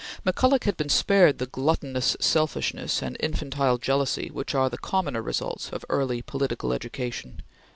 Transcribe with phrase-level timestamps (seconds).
[0.25, 5.69] McCulloch had been spared the gluttonous selfishness and infantile jealousy which are the commoner results
[5.71, 7.43] of early political education.